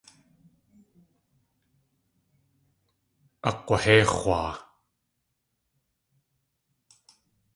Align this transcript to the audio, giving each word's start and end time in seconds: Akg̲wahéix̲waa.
Akg̲wahéix̲waa. 3.49 4.51